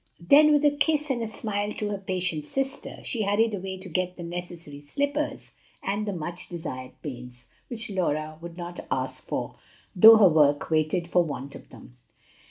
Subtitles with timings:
[0.19, 3.87] Then, with a kiss and a smile to her patient sister, she hurried away to
[3.87, 5.51] get the necessary slippers
[5.83, 9.57] and the much desired paints, which Laura would not ask for,
[9.95, 11.97] though her work waited for want of them.